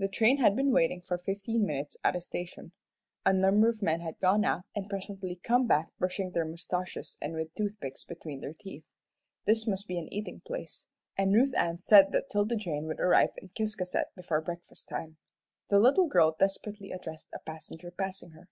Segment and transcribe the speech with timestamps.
[0.00, 2.72] The train had been waiting for fifteen minutes at a station.
[3.24, 7.34] A number of men had gone out, and presently come back brushing their moustaches and
[7.34, 8.82] with toothpicks between their teeth.
[9.44, 13.30] This must be an eating place; and Ruth Ann said that 'Tilda Jane would arrive
[13.36, 15.18] in Ciscasset before breakfast time.
[15.70, 18.48] The little girl desperately addressed a passenger passing her.